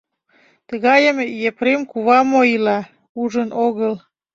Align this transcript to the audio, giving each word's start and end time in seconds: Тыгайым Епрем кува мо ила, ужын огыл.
Тыгайым 0.67 1.17
Епрем 1.49 1.81
кува 1.91 2.19
мо 2.31 2.41
ила, 2.55 2.79
ужын 3.21 3.49
огыл. 3.65 3.93